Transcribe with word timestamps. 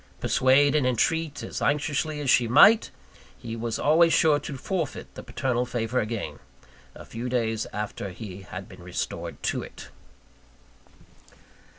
Persuade 0.19 0.73
and 0.73 0.87
entreat 0.87 1.43
as 1.43 1.61
anxiously 1.61 2.19
as 2.21 2.29
she 2.31 2.47
might, 2.47 2.89
he 3.37 3.55
was 3.55 3.77
always 3.77 4.11
sure 4.11 4.39
to 4.39 4.57
forfeit 4.57 5.13
the 5.13 5.21
paternal 5.21 5.63
favour 5.63 5.99
again, 5.99 6.39
a 6.95 7.05
few 7.05 7.29
days 7.29 7.67
after 7.71 8.09
he 8.09 8.41
had 8.41 8.67
been 8.67 8.81
restored 8.81 9.35
to 9.43 9.61
it. 9.61 9.89